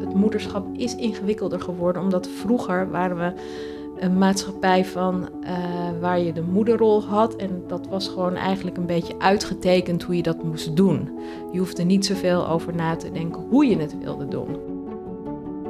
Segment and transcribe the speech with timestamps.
[0.00, 3.32] het moederschap is ingewikkelder geworden, omdat vroeger waren we
[4.00, 5.48] een maatschappij van uh,
[6.00, 10.22] waar je de moederrol had en dat was gewoon eigenlijk een beetje uitgetekend hoe je
[10.22, 11.10] dat moest doen.
[11.52, 14.56] Je hoefde niet zoveel over na te denken hoe je het wilde doen.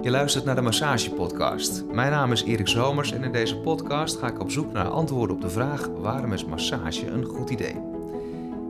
[0.03, 1.85] Je luistert naar de Massage Podcast.
[1.93, 5.37] Mijn naam is Erik Zomers en in deze podcast ga ik op zoek naar antwoorden
[5.37, 7.75] op de vraag: waarom is massage een goed idee?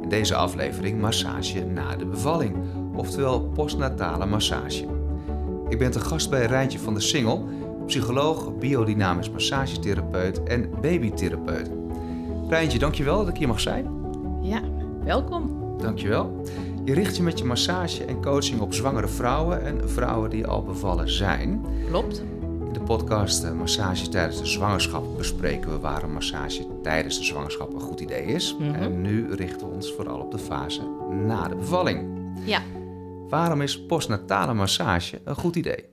[0.03, 2.57] In deze aflevering massage na de bevalling,
[2.95, 5.00] oftewel postnatale massage.
[5.71, 7.49] Ik ben te gast bij Rijntje van de Singel,
[7.87, 11.71] psycholoog, biodynamisch massagetherapeut en babytherapeut.
[12.49, 13.87] Rijntje, dankjewel dat ik hier mag zijn.
[14.43, 14.61] Ja,
[15.05, 15.59] welkom.
[15.79, 16.43] Dankjewel.
[16.85, 20.63] Je richt je met je massage en coaching op zwangere vrouwen en vrouwen die al
[20.63, 21.65] bevallen zijn.
[21.89, 22.23] Klopt.
[22.67, 27.73] In de podcast eh, Massage tijdens de zwangerschap bespreken we waarom massage tijdens de zwangerschap
[27.73, 28.57] een goed idee is.
[28.59, 28.75] Mhm.
[28.75, 30.81] En nu richten we ons vooral op de fase
[31.27, 32.09] na de bevalling.
[32.45, 32.63] Ja.
[33.31, 35.85] Waarom is postnatale massage een goed idee?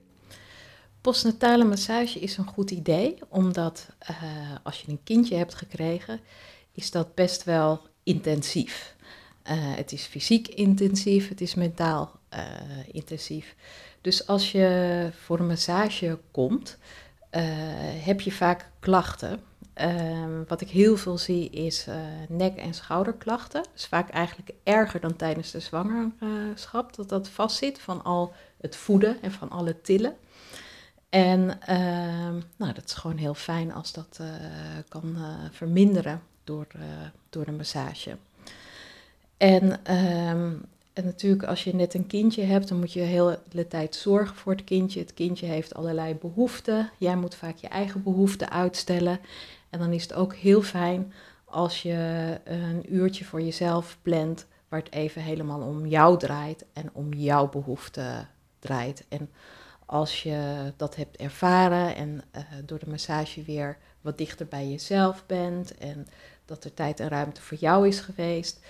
[1.00, 4.16] Postnatale massage is een goed idee, omdat uh,
[4.62, 6.20] als je een kindje hebt gekregen,
[6.72, 8.96] is dat best wel intensief.
[9.50, 12.40] Uh, het is fysiek intensief, het is mentaal uh,
[12.92, 13.54] intensief.
[14.00, 16.78] Dus als je voor een massage komt,
[18.04, 19.40] heb je vaak klachten.
[20.48, 21.86] Wat ik heel veel zie is
[22.28, 23.64] nek- en schouderklachten.
[23.72, 29.22] Dus vaak eigenlijk erger dan tijdens de zwangerschap, dat dat vastzit van al het voeden
[29.22, 30.16] en van alle tillen.
[31.08, 34.26] En uh, nou, dat is gewoon heel fijn als dat uh,
[34.88, 36.66] kan uh, verminderen door,
[37.30, 38.16] door een massage.
[39.36, 43.68] En, um, en, natuurlijk als je net een kindje hebt, dan moet je de hele
[43.68, 45.00] tijd zorgen voor het kindje.
[45.00, 46.90] Het kindje heeft allerlei behoeften.
[46.98, 49.20] Jij moet vaak je eigen behoeften uitstellen.
[49.70, 51.12] En dan is het ook heel fijn
[51.44, 56.90] als je een uurtje voor jezelf plant, waar het even helemaal om jou draait en
[56.92, 59.04] om jouw behoeften draait.
[59.08, 59.30] En
[59.86, 65.26] als je dat hebt ervaren en uh, door de massage weer wat dichter bij jezelf
[65.26, 66.06] bent en
[66.44, 68.60] dat er tijd en ruimte voor jou is geweest,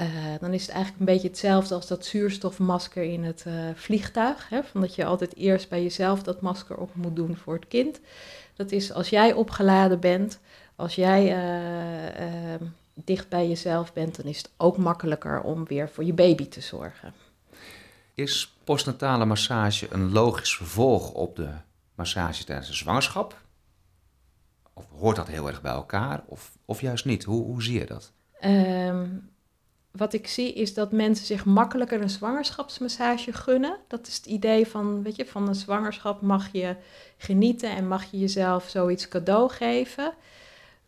[0.00, 0.06] uh,
[0.40, 4.48] dan is het eigenlijk een beetje hetzelfde als dat zuurstofmasker in het uh, vliegtuig.
[4.48, 7.68] Hè, van dat je altijd eerst bij jezelf dat masker op moet doen voor het
[7.68, 8.00] kind.
[8.54, 10.38] Dat is als jij opgeladen bent,
[10.76, 11.36] als jij
[12.94, 16.60] dicht bij jezelf bent, dan is het ook makkelijker om weer voor je baby te
[16.60, 17.12] zorgen.
[18.14, 21.48] Is postnatale massage een logisch vervolg op de
[21.94, 23.40] massage tijdens de zwangerschap?
[24.72, 26.22] Of hoort dat heel erg bij elkaar?
[26.26, 27.24] Of, of juist niet?
[27.24, 28.12] Hoe, hoe zie je dat?
[28.44, 29.30] Um,
[29.96, 33.76] wat ik zie is dat mensen zich makkelijker een zwangerschapsmassage gunnen.
[33.88, 36.76] Dat is het idee van, weet je, van een zwangerschap mag je
[37.16, 40.14] genieten en mag je jezelf zoiets cadeau geven.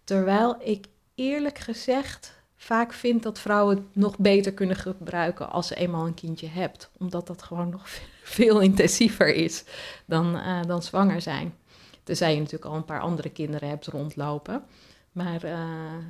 [0.04, 5.74] Terwijl ik eerlijk gezegd vaak vind dat vrouwen het nog beter kunnen gebruiken als ze
[5.74, 6.90] eenmaal een kindje hebt.
[6.98, 7.88] Omdat dat gewoon nog
[8.38, 9.64] veel intensiever is
[10.06, 11.54] dan, uh, dan zwanger zijn.
[12.02, 14.64] Tenzij je natuurlijk al een paar andere kinderen hebt rondlopen.
[15.12, 15.58] Maar uh,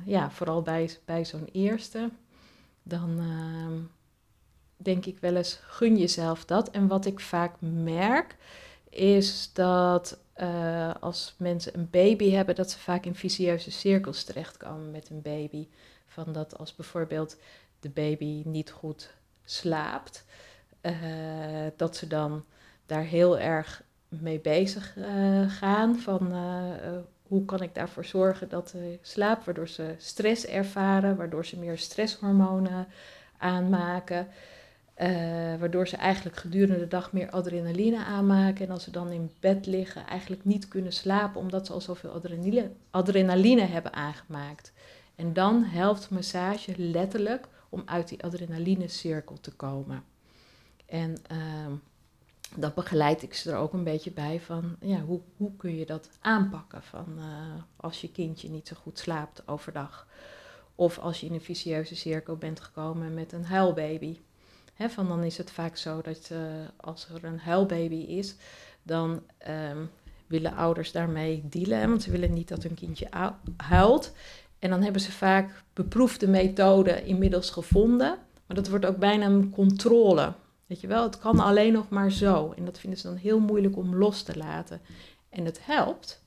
[0.05, 2.09] ja, vooral bij, bij zo'n eerste,
[2.89, 3.81] dan uh,
[4.77, 6.69] denk ik wel eens, gun jezelf dat.
[6.71, 8.37] En wat ik vaak merk,
[8.89, 14.91] is dat uh, als mensen een baby hebben, dat ze vaak in vicieuze cirkels terechtkomen
[14.91, 15.67] met een baby.
[16.05, 17.37] Van dat als bijvoorbeeld
[17.79, 19.13] de baby niet goed
[19.43, 20.25] slaapt,
[20.81, 20.93] uh,
[21.75, 22.45] dat ze dan
[22.85, 25.99] daar heel erg mee bezig uh, gaan.
[25.99, 26.31] Van
[27.29, 31.77] hoe kan ik daarvoor zorgen dat ze slaapt, waardoor ze stress ervaren, waardoor ze meer
[31.77, 32.87] stresshormonen
[33.37, 34.27] aanmaken.
[35.59, 38.65] waardoor ze eigenlijk gedurende de dag meer adrenaline aanmaken.
[38.65, 42.11] En als ze dan in bed liggen, eigenlijk niet kunnen slapen, omdat ze al zoveel
[42.11, 44.71] adrenaline, adrenaline hebben aangemaakt.
[45.15, 50.03] En dan helpt massage letterlijk om uit die adrenaline-cirkel te komen.
[50.85, 51.37] En uh,
[52.55, 55.85] dan begeleid ik ze er ook een beetje bij van, ja, hoe, hoe kun je
[55.85, 57.23] dat aanpakken van uh,
[57.75, 60.07] als je kindje niet zo goed slaapt overdag.
[60.75, 64.17] Of als je in een vicieuze cirkel bent gekomen met een huilbaby.
[64.73, 66.39] Hè, van dan is het vaak zo dat uh,
[66.77, 68.35] als er een huilbaby is,
[68.83, 69.89] dan um,
[70.27, 71.89] willen ouders daarmee dealen.
[71.89, 73.09] Want ze willen niet dat hun kindje
[73.57, 74.13] huilt.
[74.59, 78.17] En dan hebben ze vaak beproefde methoden inmiddels gevonden.
[78.45, 80.33] Maar dat wordt ook bijna een controle.
[80.69, 82.53] Weet je wel, het kan alleen nog maar zo.
[82.55, 84.81] En dat vinden ze dan heel moeilijk om los te laten.
[85.29, 86.23] En het helpt.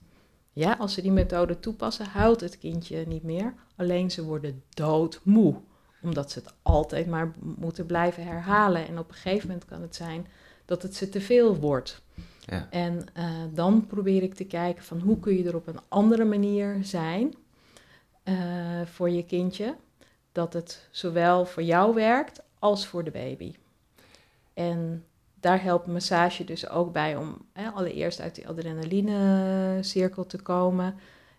[0.52, 3.54] Ja, als ze die methode toepassen, huilt het kindje niet meer.
[3.76, 5.54] Alleen ze worden doodmoe.
[6.02, 8.86] Omdat ze het altijd maar moeten blijven herhalen.
[8.86, 10.26] En op een gegeven moment kan het zijn
[10.64, 12.02] dat het ze te veel wordt.
[12.40, 12.70] Ja.
[12.70, 16.24] En uh, dan probeer ik te kijken van hoe kun je er op een andere
[16.24, 17.34] manier zijn
[18.24, 18.34] uh,
[18.84, 19.76] voor je kindje.
[20.32, 23.54] Dat het zowel voor jou werkt als voor de baby.
[24.54, 25.04] En
[25.34, 30.94] daar helpt massage dus ook bij om hè, allereerst uit die adrenaline-cirkel te komen,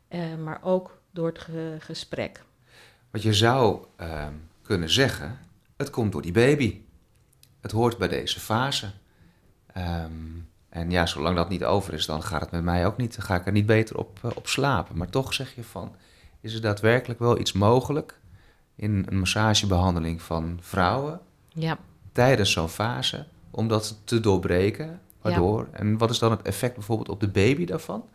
[0.08, 1.48] eh, maar ook door het
[1.80, 2.44] gesprek.
[3.12, 5.40] Want je zou ehm, kunnen zeggen,
[5.78, 6.82] het komt door die baby.
[7.62, 8.92] Het hoort bij deze fase.
[9.74, 10.12] Ehm,
[10.70, 13.36] en ja, zolang dat niet over is, dan gaat het met mij ook niet, ga
[13.36, 14.98] ik er niet beter op, uh, op slapen.
[14.98, 15.96] Maar toch zeg je van,
[16.42, 18.20] is er daadwerkelijk wel iets mogelijk
[18.76, 21.22] in een massagebehandeling van vrouwen
[21.54, 21.78] ja.
[22.14, 25.02] Tijdens zo'n fase om dat te doorbreken?
[25.22, 28.06] Waardoor, en wat is dan het effect bijvoorbeeld op de baby daarvan?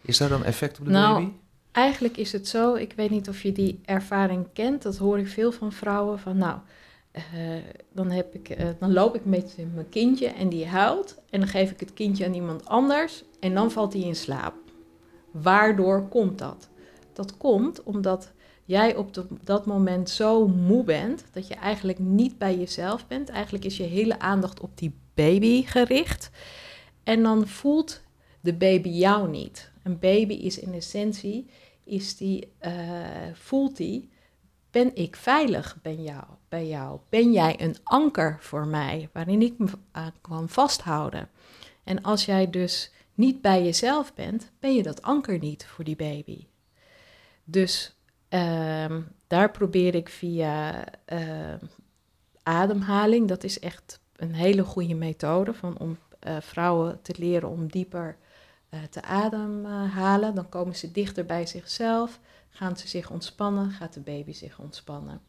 [0.00, 1.32] Is daar dan effect op de nou, baby?
[1.72, 5.28] Eigenlijk is het zo, ik weet niet of je die ervaring kent, dat hoor ik
[5.28, 6.58] veel van vrouwen van nou,
[7.16, 7.22] uh,
[7.92, 11.48] dan, heb ik, uh, dan loop ik met mijn kindje en die huilt en dan
[11.48, 14.54] geef ik het kindje aan iemand anders en dan valt hij in slaap.
[15.30, 16.68] Waardoor komt dat?
[17.12, 18.32] Dat komt omdat
[18.68, 23.28] jij op dat moment zo moe bent dat je eigenlijk niet bij jezelf bent.
[23.28, 26.30] Eigenlijk is je hele aandacht op die baby gericht.
[27.04, 28.00] En dan voelt
[28.40, 29.70] de baby jou niet.
[29.82, 31.50] Een baby is in essentie,
[31.84, 32.72] is die, uh,
[33.34, 34.08] voelt die,
[34.70, 37.00] ben ik veilig bij jou, bij jou?
[37.08, 41.28] Ben jij een anker voor mij waarin ik me aan kan vasthouden?
[41.84, 45.96] En als jij dus niet bij jezelf bent, ben je dat anker niet voor die
[45.96, 46.46] baby.
[47.44, 47.97] Dus
[48.28, 51.54] um, daar probeer ik via uh,
[52.42, 57.70] ademhaling, dat is echt een hele goede methode van om uh, vrouwen te leren om
[57.70, 58.16] dieper
[58.70, 60.34] uh, te ademhalen.
[60.34, 62.20] Dan komen ze dichter bij zichzelf,
[62.50, 65.20] gaan ze zich ontspannen, gaat de baby zich ontspannen.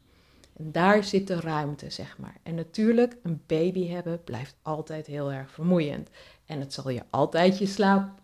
[0.56, 2.36] En daar zit de ruimte, zeg maar.
[2.42, 6.08] En natuurlijk, een baby hebben blijft altijd heel erg vermoeiend.
[6.46, 8.20] En het zal je altijd je slaap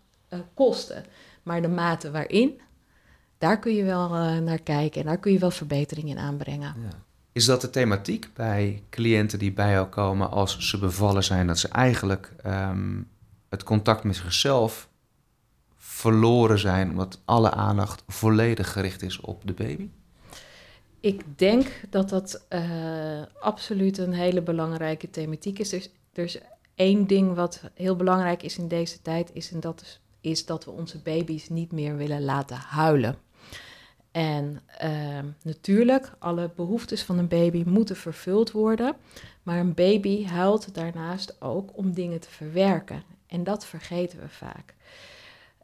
[0.54, 1.04] kosten.
[1.42, 2.60] Maar de mate waarin,
[3.38, 6.74] daar kun je wel uh, naar kijken en daar kun je wel verbetering in aanbrengen.
[6.82, 7.04] Ja.
[7.32, 11.58] Is dat de thematiek bij cliënten die bij jou komen als ze bevallen zijn, dat
[11.58, 13.08] ze eigenlijk um,
[13.48, 14.88] het contact met zichzelf
[15.76, 19.88] verloren zijn, omdat alle aandacht volledig gericht is op de baby?
[21.00, 22.60] Ik denk dat dat uh,
[23.40, 25.68] absoluut een hele belangrijke thematiek is.
[25.68, 26.38] Dus er is
[26.74, 30.64] één ding wat heel belangrijk is in deze tijd, is, en dat is, is dat
[30.64, 33.16] we onze baby's niet meer willen laten huilen.
[34.16, 38.96] En uh, natuurlijk, alle behoeftes van een baby moeten vervuld worden.
[39.42, 43.02] Maar een baby huilt daarnaast ook om dingen te verwerken.
[43.26, 44.74] En dat vergeten we vaak.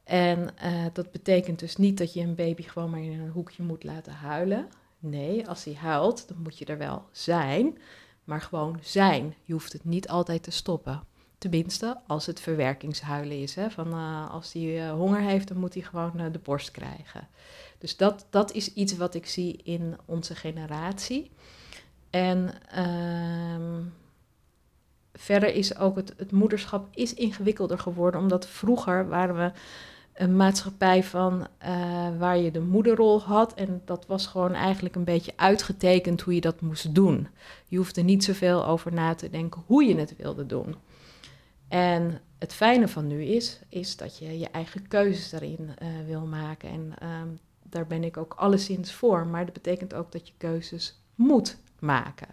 [0.04, 3.62] En uh, dat betekent dus niet dat je een baby gewoon maar in een hoekje
[3.62, 4.68] moet laten huilen.
[4.98, 7.78] Nee, als hij huilt, dan moet je er wel zijn.
[8.24, 9.34] Maar gewoon zijn.
[9.42, 11.02] Je hoeft het niet altijd te stoppen.
[11.42, 13.54] Tenminste, als het verwerkingshuilen is.
[13.54, 13.70] Hè?
[13.70, 17.28] Van, uh, als hij uh, honger heeft, dan moet hij gewoon de borst krijgen.
[17.78, 21.30] Dus dat, dat is iets wat ik zie in onze generatie.
[22.10, 23.86] En uh,
[25.12, 29.52] verder is ook het, het moederschap is ingewikkelder geworden, omdat vroeger waren we
[30.14, 31.46] een maatschappij van
[32.18, 33.54] waar je de moederrol had.
[33.54, 37.28] En dat was gewoon eigenlijk een beetje uitgetekend hoe je dat moest doen.
[37.66, 40.76] Je hoefde niet zoveel over na te denken hoe je het wilde doen.
[41.72, 46.26] En het fijne van nu is, is dat je je eigen keuzes daarin uh, wil
[46.26, 46.70] maken.
[46.70, 47.22] En uh,
[47.62, 49.26] daar ben ik ook alleszins voor.
[49.26, 52.28] Maar dat betekent ook dat je keuzes moet maken.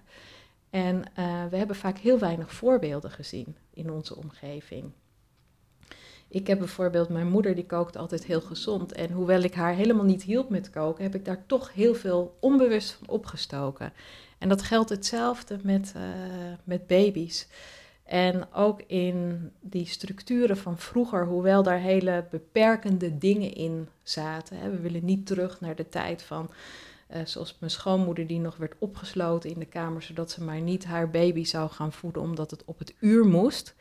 [0.70, 4.92] En uh, we hebben vaak heel weinig voorbeelden gezien in onze omgeving.
[6.28, 8.92] Ik heb bijvoorbeeld, mijn moeder die kookt altijd heel gezond.
[8.92, 12.38] En hoewel ik haar helemaal niet hielp met koken, heb ik daar toch heel veel
[12.40, 13.94] onbewust van opgestoken.
[14.38, 16.04] En dat geldt hetzelfde met, uh,
[16.64, 17.48] met baby's.
[18.10, 24.72] En ook in die structuren van vroeger, hoewel daar hele beperkende dingen in zaten.
[24.72, 26.50] We willen niet terug naar de tijd van,
[27.12, 30.86] uh, zoals mijn schoonmoeder, die nog werd opgesloten in de kamer, zodat ze maar niet
[30.86, 33.76] haar baby zou gaan voeden omdat het op het uur moest.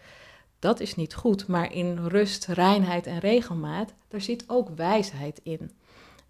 [0.59, 5.71] Dat is niet goed, maar in rust, reinheid en regelmaat, daar zit ook wijsheid in.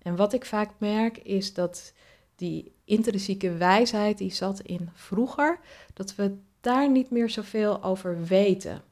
[0.02, 1.92] En wat ik vaak merk is dat
[2.36, 5.58] die intrinsieke wijsheid die zat in vroeger,
[5.94, 8.82] dat we daar niet meer zoveel over weten.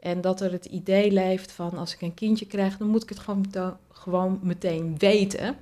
[0.00, 3.08] En dat er het idee leeft van als ik een kindje krijg, dan moet ik
[3.08, 3.46] het gewoon,
[3.88, 5.56] gewoon meteen weten.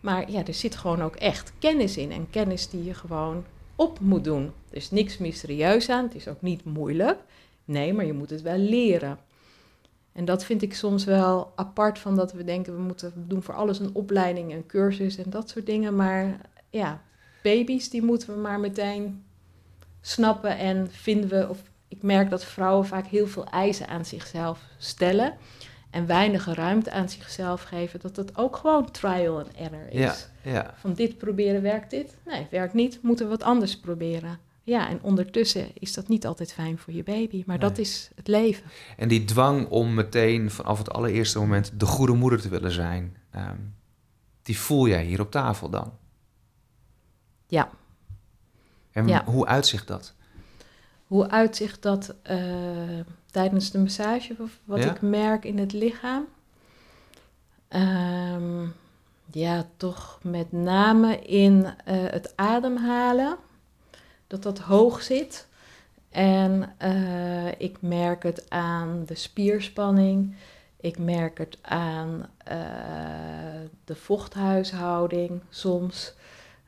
[0.00, 2.12] Maar ja, er zit gewoon ook echt kennis in.
[2.12, 3.44] En kennis die je gewoon
[3.76, 4.52] op moet doen.
[4.70, 7.18] Er is niks mysterieus aan, het is ook niet moeilijk.
[7.64, 9.18] Nee, maar je moet het wel leren.
[10.12, 13.54] En dat vind ik soms wel apart van dat we denken we moeten doen voor
[13.54, 15.96] alles een opleiding, een cursus en dat soort dingen.
[15.96, 16.40] Maar
[16.70, 17.02] ja,
[17.42, 19.24] baby's die moeten we maar meteen
[20.00, 24.60] snappen en vinden we, of ik merk dat vrouwen vaak heel veel eisen aan zichzelf
[24.78, 25.34] stellen
[25.90, 30.28] en weinig ruimte aan zichzelf geven, dat dat ook gewoon trial and error is.
[30.42, 30.74] Ja, ja.
[30.76, 32.16] Van dit proberen werkt dit?
[32.26, 34.38] Nee, werkt niet, moeten we wat anders proberen.
[34.62, 38.28] ja, en ondertussen is dat niet altijd fijn voor je baby, maar dat is het
[38.28, 38.64] leven.
[38.96, 43.16] En die dwang om meteen vanaf het allereerste moment de goede moeder te willen zijn,
[43.30, 43.56] ehm,
[44.42, 45.92] die voel jij hier op tafel dan?
[47.46, 47.70] Ja.
[48.92, 49.24] En Ja.
[49.24, 50.12] hoe uitzicht dat?
[51.06, 52.38] Hoe uitzicht dat eh,
[53.30, 54.90] tijdens de massage, wat Ja.
[54.90, 56.26] ik merk in het lichaam?
[57.68, 58.66] Ehm,
[59.32, 63.36] ja, toch met name in eh, het ademhalen,
[64.26, 65.46] dat dat hoog zit.
[66.10, 70.34] En eh, ik merk het aan de spierspanning.
[70.80, 72.26] Ik merk het aan
[73.84, 76.14] de vochthuishouding soms.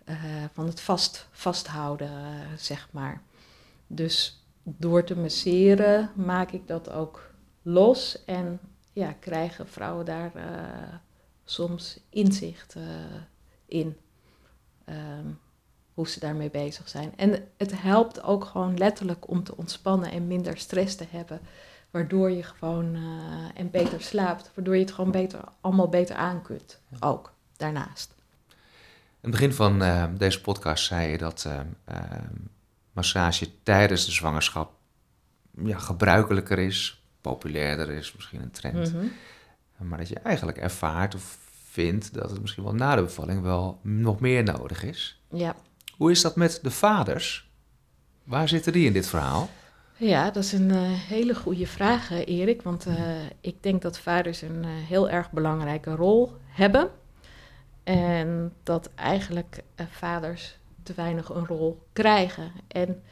[0.04, 3.22] Eh, van het vast, vasthouden, eh, zeg maar.
[3.86, 7.30] Dus door te masseren maak ik dat ook
[7.62, 8.60] los en
[8.92, 10.94] ja, krijgen vrouwen daar eh,
[11.44, 12.76] soms inzicht
[13.66, 13.96] in
[14.84, 15.26] ehm,
[15.94, 17.12] hoe ze daarmee bezig zijn.
[17.16, 21.40] En het helpt ook gewoon letterlijk om te ontspannen en minder stress te hebben,
[21.90, 22.96] waardoor je gewoon
[23.54, 26.80] en beter slaapt, waardoor je het gewoon beter, allemaal beter aan kunt.
[27.00, 28.21] Ook daarnaast.
[29.22, 32.20] In het begin van eh, deze podcast zei je dat eh, eh,
[32.92, 34.72] massage tijdens de zwangerschap
[35.64, 38.94] ja, gebruikelijker is, populairder is, misschien een trend.
[38.94, 39.06] Mhm.
[39.76, 41.38] Maar dat je eigenlijk ervaart of
[41.70, 45.20] vindt dat het misschien wel na de bevalling wel nog meer nodig is.
[45.30, 45.56] Ja.
[45.96, 47.50] Hoe is dat met de vaders?
[48.24, 49.50] Waar zitten die in dit verhaal?
[49.96, 52.62] Ja, dat is een hele goede vraag, Erik.
[52.62, 52.86] Want
[53.40, 56.90] ik denk dat vaders een heel erg belangrijke rol hebben.
[57.84, 62.52] En dat eigenlijk eh, vaders te weinig een rol krijgen.
[62.68, 63.02] En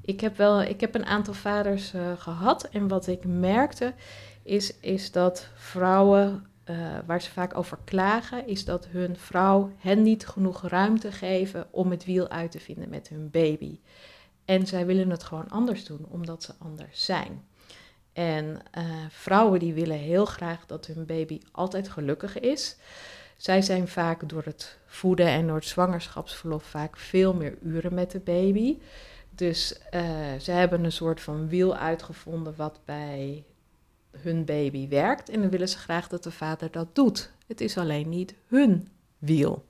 [0.00, 2.68] ik heb wel, ik heb een aantal vaders eh, gehad.
[2.68, 3.94] En wat ik merkte,
[4.42, 10.02] is, is dat vrouwen, eh, waar ze vaak over klagen, is dat hun vrouw hen
[10.02, 13.78] niet genoeg ruimte geven om het wiel uit te vinden met hun baby.
[14.44, 17.44] En zij willen het gewoon anders doen, omdat ze anders zijn.
[18.12, 18.62] En
[19.08, 22.76] vrouwen die willen heel graag dat hun baby altijd gelukkig is.
[23.38, 28.10] Zij zijn vaak door het voeden en door het zwangerschapsverlof vaak veel meer uren met
[28.10, 28.78] de baby.
[29.30, 30.02] Dus eh,
[30.40, 33.44] ze hebben een soort van wiel uitgevonden wat bij
[34.10, 35.28] hun baby werkt.
[35.28, 37.32] En dan willen ze graag dat de vader dat doet.
[37.46, 39.64] Het is alleen niet hun wiel.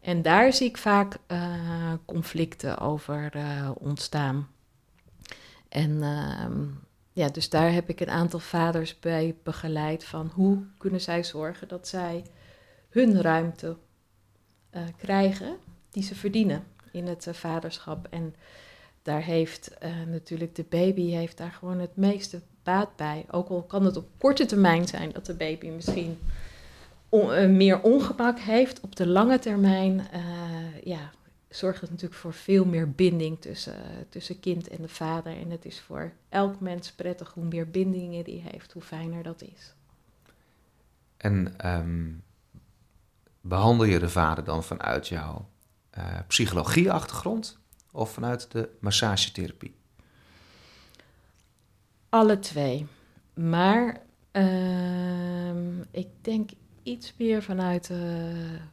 [0.00, 4.48] En daar zie ik vaak eh, conflicten over eh, ontstaan.
[5.68, 6.64] En ehm,
[7.12, 11.68] ja, dus daar heb ik een aantal vaders bij begeleid van hoe kunnen zij zorgen
[11.68, 12.24] dat zij
[12.96, 13.76] hun ruimte
[14.70, 15.56] eh, krijgen
[15.90, 18.06] die ze verdienen in het eh, vaderschap.
[18.10, 18.34] En
[19.02, 23.24] daar heeft eh, natuurlijk de baby heeft daar gewoon het meeste baat bij.
[23.30, 26.18] Ook al kan het op korte termijn zijn dat de baby misschien
[27.48, 30.06] meer ongemak heeft, op de lange termijn
[30.84, 31.10] ja,
[31.48, 33.74] zorgt het natuurlijk voor veel meer binding tussen,
[34.08, 35.36] tussen kind en de vader.
[35.36, 39.42] En het is voor elk mens prettig hoe meer bindingen die heeft, hoe fijner dat
[39.42, 39.74] is.
[41.16, 42.08] En ehm,
[43.48, 45.48] behandel je de vader dan vanuit jouw
[45.90, 47.58] eh, psychologieachtergrond
[47.92, 49.74] of vanuit de massagetherapie?
[52.08, 52.86] Alle twee.
[53.34, 54.00] Maar
[54.30, 56.50] ehm, ik denk
[56.82, 57.98] iets meer vanuit, eh,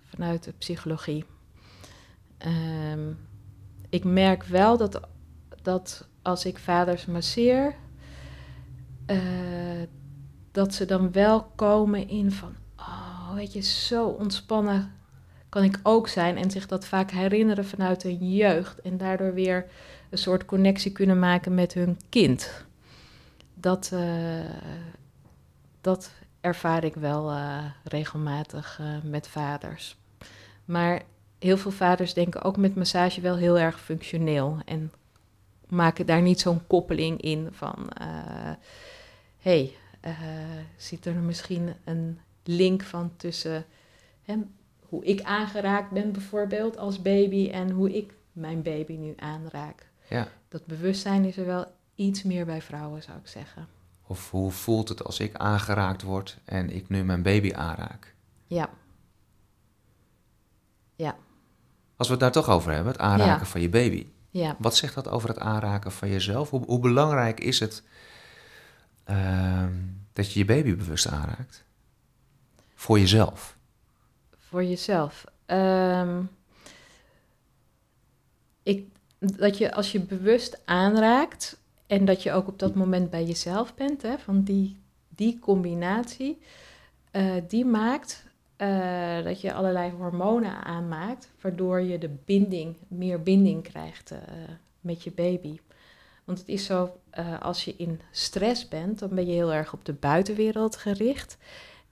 [0.04, 1.26] vanuit de psychologie.
[2.38, 3.12] Ehm,
[3.90, 5.08] ik merk wel dat,
[5.62, 7.76] dat als ik vaders masseer,
[9.06, 9.18] eh,
[10.52, 12.56] dat ze dan wel komen in van,
[13.34, 14.92] oh, weet je, zo ontspannen
[15.50, 16.38] kan ik ook zijn.
[16.38, 18.82] En zich dat vaak herinneren vanuit hun jeugd.
[18.82, 19.66] En daardoor weer
[20.10, 22.66] een soort connectie kunnen maken met hun kind.
[23.54, 24.50] Dat, eh,
[25.82, 26.12] dat
[26.42, 29.98] ervaar ik wel eh, regelmatig eh, met vaders.
[30.66, 31.02] Maar
[31.40, 34.58] heel veel vaders denken ook met massage wel heel erg functioneel.
[34.66, 34.92] En
[35.68, 37.90] maken daar niet zo'n koppeling in van...
[39.40, 40.16] hé, hey,
[40.78, 43.66] zit er misschien een link van tussen...
[44.22, 44.36] Hè,
[44.80, 47.50] hoe ik aangeraakt ben bijvoorbeeld als baby...
[47.50, 49.90] en hoe ik mijn baby nu aanraak.
[50.10, 50.28] Ja.
[50.48, 53.68] Dat bewustzijn is er wel iets meer bij vrouwen, zou ik zeggen.
[54.08, 58.14] Of hoe voelt het als ik aangeraakt word en ik nu mijn baby aanraak?
[58.48, 58.70] Ja,
[61.96, 63.46] Als we het daar toch over hebben, het aanraken Ja.
[63.46, 64.08] van je baby.
[64.30, 64.56] ja.
[64.60, 66.50] Wat zegt dat over het aanraken van jezelf?
[66.50, 67.84] Hoe, hoe belangrijk is het
[69.04, 69.74] ehm,
[70.14, 71.66] dat je je baby bewust aanraakt?
[72.84, 73.58] Voor jezelf.
[74.38, 75.26] Voor jezelf.
[75.46, 76.24] Ehm,
[78.64, 78.88] ik,
[79.20, 83.76] dat je als je bewust aanraakt en dat je ook op dat moment bij jezelf
[83.76, 86.42] bent, hè, van die, die combinatie,
[87.12, 88.26] eh, die maakt
[88.56, 94.20] eh, dat je allerlei hormonen aanmaakt, waardoor je de binding, meer binding krijgt eh,
[94.82, 95.60] met je baby.
[96.24, 97.00] Want het is zo,
[97.42, 101.38] als je in stress bent, dan ben je heel erg op de buitenwereld gericht.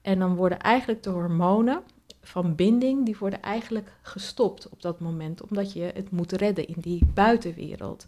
[0.02, 1.82] En dan worden eigenlijk de hormonen
[2.22, 6.80] van binding, die worden eigenlijk gestopt op dat moment, omdat je het moet redden in
[6.80, 8.06] die buitenwereld.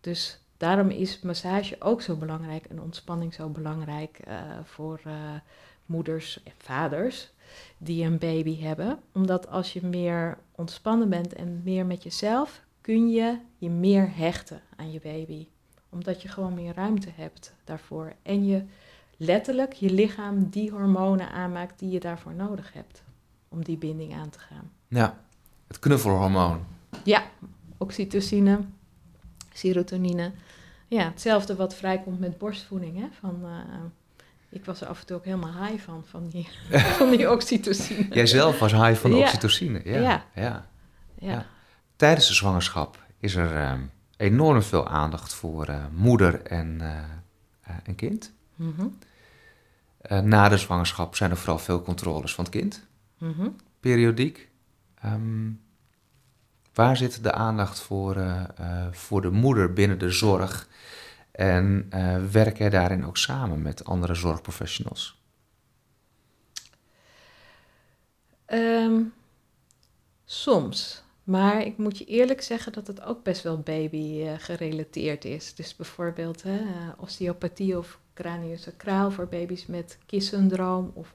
[0.00, 4.34] Dus daarom is massage ook zo belangrijk en ontspanning zo belangrijk uh,
[4.64, 5.12] voor uh,
[5.86, 7.30] moeders en vaders
[7.78, 8.98] die een baby hebben.
[9.12, 14.62] Omdat als je meer ontspannen bent en meer met jezelf, kun je je meer hechten
[14.76, 15.46] aan je baby.
[15.88, 18.12] Omdat je gewoon meer ruimte hebt daarvoor.
[18.22, 18.64] En je
[19.22, 23.02] letterlijk je lichaam die hormonen aanmaakt die je daarvoor nodig hebt.
[23.48, 24.70] Om die binding aan te gaan.
[24.88, 25.18] Ja,
[25.68, 26.64] het knuffelhormoon.
[27.04, 27.22] Ja,
[27.78, 28.60] oxytocine,
[29.52, 30.32] serotonine.
[30.88, 32.98] Ja, hetzelfde wat vrijkomt met borstvoeding.
[32.98, 33.06] Hè?
[33.20, 33.50] Van, uh,
[34.48, 36.48] ik was er af en toe ook helemaal high van, van die,
[36.98, 38.08] van die oxytocine.
[38.14, 39.22] Jijzelf was high van de Ja.
[39.22, 39.80] oxytocine.
[39.84, 40.00] Ja.
[40.00, 40.24] Ja.
[40.34, 40.66] Ja.
[41.18, 41.46] Ja.
[41.96, 43.80] Tijdens de zwangerschap is er ehm,
[44.16, 46.98] enorm veel aandacht voor eh, moeder en, eh,
[47.60, 48.32] eh, en kind.
[48.54, 48.86] Mhm,
[50.00, 52.86] Eh, na de zwangerschap zijn er vooral veel controles van het kind,
[53.18, 53.48] mhm.
[53.80, 54.48] periodiek.
[55.00, 55.50] Ehm,
[56.74, 60.68] waar zit de aandacht voor, eh, eh, voor de moeder binnen de zorg?
[61.30, 65.18] En eh, werk jij daarin ook samen met andere zorgprofessionals?
[68.44, 69.00] Ehm,
[70.24, 71.02] soms.
[71.24, 75.54] Maar ik moet je eerlijk zeggen dat het ook best wel baby gerelateerd is.
[75.54, 76.60] Dus bijvoorbeeld hè,
[76.96, 80.90] osteopathie of craniosacraal voor baby's met KISS-syndroom.
[80.94, 81.14] Of,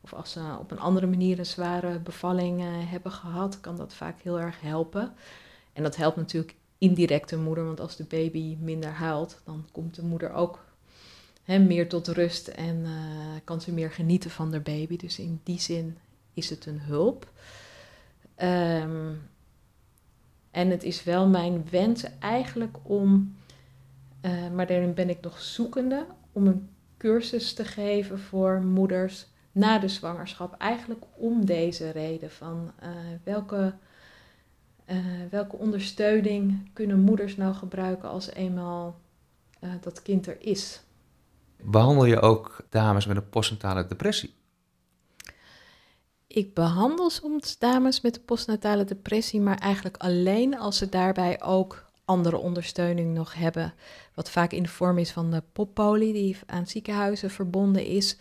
[0.00, 3.94] of als ze op een andere manier een zware bevalling eh, hebben gehad, kan dat
[3.94, 5.14] vaak heel erg helpen.
[5.72, 9.94] En dat helpt natuurlijk indirect de moeder, want als de baby minder huilt, dan komt
[9.94, 10.64] de moeder ook
[11.42, 12.92] hè, meer tot rust en eh,
[13.44, 14.96] kan ze meer genieten van haar baby.
[14.96, 15.98] Dus in die zin
[16.34, 17.30] is het een hulp.
[18.34, 19.12] Ehm,
[20.50, 23.36] en het is wel mijn wens eigenlijk om,
[24.26, 29.78] eh, maar daarin ben ik nog zoekende, om een cursus te geven voor moeders na
[29.78, 30.54] de zwangerschap.
[30.58, 32.88] Eigenlijk om deze reden van eh,
[33.24, 33.74] welke,
[34.84, 34.96] eh,
[35.30, 39.00] welke ondersteuning kunnen moeders nou gebruiken als eenmaal
[39.80, 40.80] dat kind er is.
[41.62, 44.34] Behandel je ook dames met een postnatale depressie?
[46.26, 52.36] Ik behandel soms dames met postnatale depressie, maar eigenlijk alleen als ze daarbij ook andere
[52.36, 53.74] ondersteuning nog hebben.
[54.14, 58.16] Wat vaak in de vorm is van de poppolie, die aan ziekenhuizen verbonden is.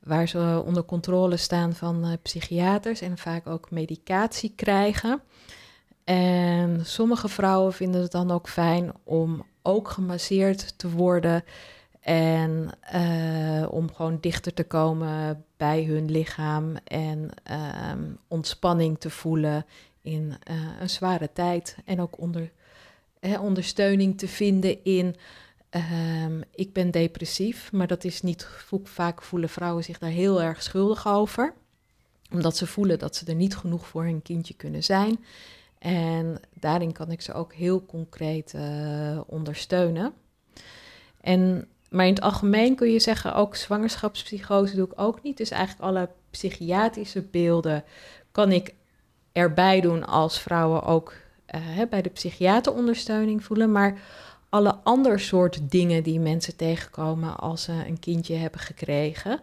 [0.00, 5.22] Waar ze onder controle staan van uh, psychiaters en vaak ook medicatie krijgen.
[6.04, 11.44] En sommige vrouwen vinden het dan ook fijn om ook gemasseerd te worden.
[12.00, 17.92] En uh, om gewoon dichter te komen bij hun lichaam en uh,
[18.28, 19.66] ontspanning te voelen
[20.02, 21.76] in uh, een zware tijd.
[21.84, 22.50] En ook onder,
[23.20, 25.16] ondersteuning te vinden in.
[25.70, 28.48] ehm, ik ben depressief, maar dat is niet.
[28.82, 31.54] Vaak voelen vrouwen zich daar heel erg schuldig over.
[32.32, 35.24] Omdat ze voelen dat ze er niet genoeg voor hun kindje kunnen zijn.
[35.78, 40.12] En daarin kan ik ze ook heel concreet uh, ondersteunen.
[41.20, 45.36] En, maar in het algemeen kun je zeggen, ook zwangerschapspsychose doe ik ook niet.
[45.36, 47.84] Dus eigenlijk alle psychiatrische beelden
[48.32, 48.74] kan ik
[49.32, 51.14] erbij doen als vrouwen ook
[51.54, 53.72] uh, bij de psychiater ondersteuning voelen.
[53.72, 53.98] Maar
[54.48, 59.40] alle andere soort dingen die mensen tegenkomen als ze een kindje hebben gekregen.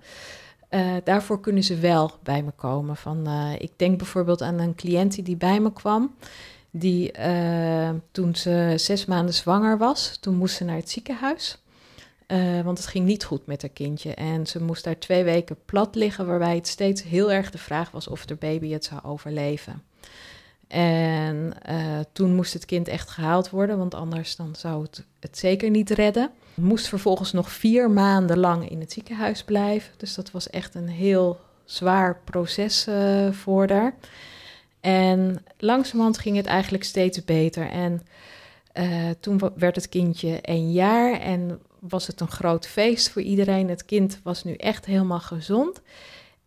[0.69, 2.95] Uh, daarvoor kunnen ze wel bij me komen.
[2.95, 6.15] Van, uh, ik denk bijvoorbeeld aan een cliëntie die bij me kwam.
[6.71, 7.11] Die
[8.11, 11.61] toen ze zes maanden zwanger was, toen moest ze naar het ziekenhuis.
[12.63, 14.13] want het ging niet goed met haar kindje.
[14.13, 17.91] En ze moest daar twee weken plat liggen, waarbij het steeds heel erg de vraag
[17.91, 19.83] was of de baby het zou overleven.
[20.67, 21.53] En
[22.11, 25.89] toen moest het kind echt gehaald worden, want anders dan zou het het zeker niet
[25.89, 29.93] redden moest vervolgens nog vier maanden lang in het ziekenhuis blijven.
[29.97, 33.95] Dus dat was echt een heel zwaar proces uh, voor haar.
[34.79, 37.69] En langzamerhand ging het eigenlijk steeds beter.
[37.69, 38.01] En
[38.73, 43.69] uh, toen werd het kindje een jaar en was het een groot feest voor iedereen.
[43.69, 45.81] Het kind was nu echt helemaal gezond.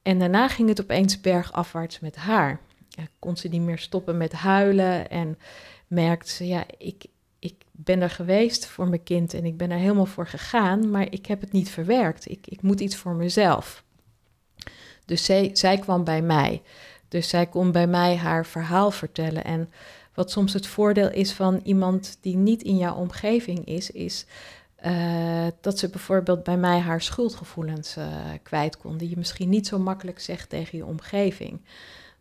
[0.03, 2.61] En daarna ging het opeens bergafwaarts met haar.
[2.91, 5.39] Ja, kon ze niet meer stoppen met huilen en
[5.87, 7.05] merkte ze, ja, ik,
[7.39, 11.07] ik ben er geweest voor mijn kind en ik ben er helemaal voor gegaan, maar
[11.13, 12.31] ik heb het niet verwerkt.
[12.31, 13.85] Ik, ik moet iets voor mezelf.
[15.05, 16.63] Dus zij, zij kwam bij mij.
[17.09, 19.45] Dus zij kon bij mij haar verhaal vertellen.
[19.45, 19.71] En
[20.15, 24.27] wat soms het voordeel is van iemand die niet in jouw omgeving is, is
[24.87, 28.07] uh, dat ze bijvoorbeeld bij mij haar schuldgevoelens uh,
[28.43, 31.61] kwijt kon, die je misschien niet zo makkelijk zegt tegen je omgeving.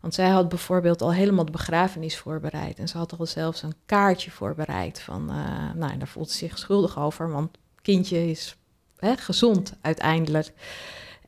[0.00, 2.78] Want zij had bijvoorbeeld al helemaal de begrafenis voorbereid.
[2.78, 5.00] En ze had al zelfs een kaartje voorbereid.
[5.00, 8.56] Van, uh, nou, daar voelt ze zich schuldig over, want kindje is
[8.96, 10.52] hè, gezond uiteindelijk.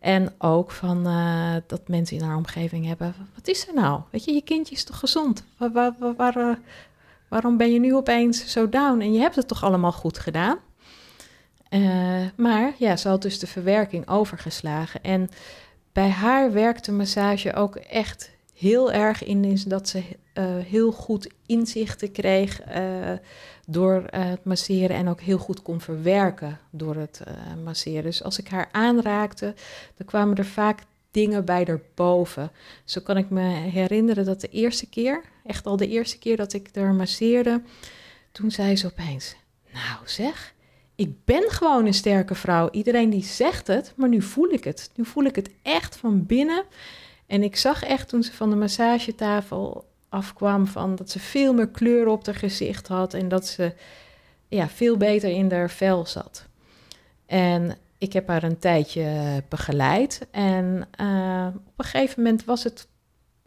[0.01, 3.15] En ook van uh, dat mensen in haar omgeving hebben.
[3.35, 4.01] Wat is er nou?
[4.11, 5.45] Weet je, je kindje is toch gezond?
[6.17, 6.55] Waar, uh,
[7.29, 9.01] waarom ben je nu opeens zo down?
[9.01, 10.59] En je hebt het toch allemaal goed gedaan?
[12.37, 15.03] Maar ja, ze had dus de verwerking overgeslagen.
[15.03, 15.29] En
[15.93, 18.31] bij haar werkte massage ook echt
[18.63, 20.03] heel erg in, is dat ze
[20.67, 22.61] heel goed inzichten kreeg
[23.67, 27.23] door het masseren en ook heel goed kon verwerken door het
[27.65, 28.03] masseren.
[28.03, 29.55] Dus als ik haar aanraakte,
[29.97, 32.51] dan kwamen er vaak dingen bij erboven.
[32.85, 36.53] Zo kan ik me herinneren dat de eerste keer, echt al de eerste keer dat
[36.53, 37.63] ik er masseerde,
[38.33, 39.37] toen zei ze opeens:
[39.73, 40.55] Nou zeg,
[40.95, 42.71] ik ben gewoon een sterke vrouw.
[42.71, 44.91] Iedereen die zegt het, maar nu voel ik het.
[44.95, 46.65] Nu voel ik het echt van binnen.
[47.33, 51.69] En ik zag echt toen ze van de massagetafel afkwam van dat ze veel meer
[51.69, 53.75] kleur op haar gezicht had en dat ze
[54.49, 56.47] ja, veel beter in haar vel zat.
[57.27, 62.89] En ik heb haar een tijdje begeleid en uh, op een gegeven moment was het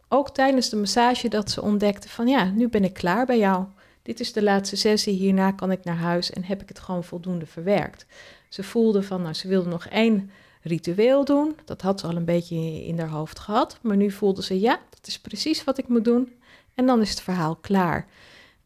[0.08, 3.64] ook tijdens de massage dat ze ontdekte van ja, nu ben ik klaar bij jou.
[4.02, 7.04] Dit is de laatste sessie, hierna kan ik naar huis en heb ik het gewoon
[7.04, 8.06] voldoende verwerkt.
[8.48, 10.30] Ze voelde van, nou, ze wilde nog één
[10.66, 11.56] ritueel doen.
[11.64, 13.78] Dat had ze al een beetje in haar hoofd gehad.
[13.80, 16.32] Maar nu voelde ze, ja, dat is precies wat ik moet doen.
[16.74, 18.06] En dan is het verhaal klaar.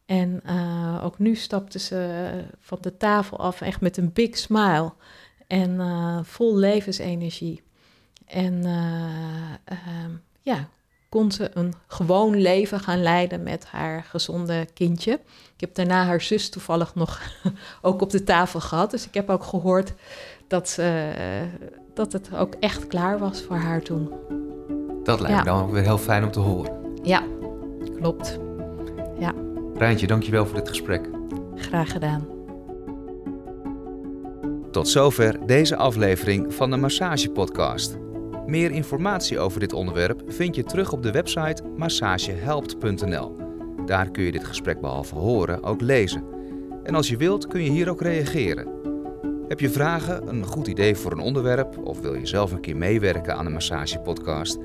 [0.05, 4.93] En uh, ook nu stapte ze van de tafel af, echt met een big smile.
[5.47, 7.61] En uh, vol levensenergie.
[8.25, 9.75] En uh,
[10.41, 10.69] ja,
[11.09, 15.11] kon ze een gewoon leven gaan leiden met haar gezonde kindje.
[15.53, 17.21] Ik heb daarna haar zus toevallig nog
[17.81, 18.91] ook op de tafel gehad.
[18.91, 19.93] Dus ik heb ook gehoord
[20.47, 21.11] dat, ze,
[21.93, 24.09] dat het ook echt klaar was voor haar toen.
[25.03, 26.73] Dat lijkt me dan ook weer heel fijn om te horen.
[27.03, 27.23] Ja,
[27.99, 28.39] klopt.
[29.19, 29.33] Ja.
[29.75, 31.09] Rijntje, dankjewel voor dit gesprek.
[31.55, 32.27] Graag gedaan.
[34.71, 37.97] Tot zover deze aflevering van de Massage Podcast.
[38.45, 43.35] Meer informatie over dit onderwerp vind je terug op de website massagehelpt.nl.
[43.85, 46.23] Daar kun je dit gesprek behalve horen ook lezen.
[46.83, 48.70] En als je wilt kun je hier ook reageren.
[49.51, 52.77] Heb je vragen, een goed idee voor een onderwerp of wil je zelf een keer
[52.77, 54.57] meewerken aan de Massage Podcast?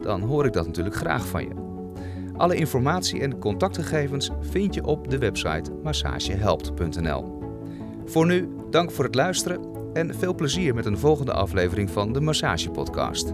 [0.00, 1.54] Dan hoor ik dat natuurlijk graag van je.
[2.36, 7.38] Alle informatie en contactgegevens vind je op de website massagehelpt.nl.
[8.04, 9.60] Voor nu, dank voor het luisteren
[9.92, 13.32] en veel plezier met een volgende aflevering van de Massage Podcast.